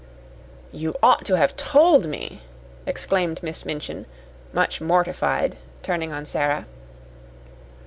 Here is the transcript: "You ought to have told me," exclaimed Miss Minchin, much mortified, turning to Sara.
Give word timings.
"You 0.71 0.95
ought 1.03 1.25
to 1.25 1.35
have 1.37 1.55
told 1.55 2.07
me," 2.07 2.41
exclaimed 2.87 3.39
Miss 3.43 3.65
Minchin, 3.65 4.07
much 4.51 4.81
mortified, 4.81 5.57
turning 5.83 6.09
to 6.09 6.25
Sara. 6.25 6.65